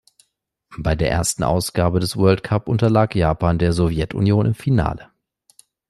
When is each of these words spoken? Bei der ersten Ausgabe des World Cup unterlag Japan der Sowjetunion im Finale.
Bei 0.79 0.95
der 0.95 1.11
ersten 1.11 1.43
Ausgabe 1.43 1.99
des 1.99 2.17
World 2.17 2.41
Cup 2.41 2.67
unterlag 2.67 3.13
Japan 3.13 3.59
der 3.59 3.71
Sowjetunion 3.71 4.47
im 4.47 4.55
Finale. 4.55 5.11